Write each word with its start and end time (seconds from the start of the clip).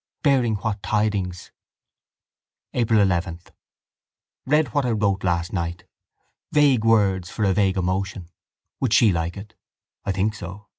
—bearing 0.23 0.55
what 0.55 0.81
tidings? 0.81 1.51
April 2.73 2.99
11. 2.99 3.39
Read 4.47 4.73
what 4.73 4.83
I 4.85 4.89
wrote 4.91 5.23
last 5.23 5.53
night. 5.53 5.83
Vague 6.51 6.83
words 6.83 7.29
for 7.29 7.43
a 7.45 7.53
vague 7.53 7.77
emotion. 7.77 8.29
Would 8.79 8.93
she 8.93 9.11
like 9.11 9.37
it? 9.37 9.53
I 10.03 10.11
think 10.11 10.33
so. 10.33 10.67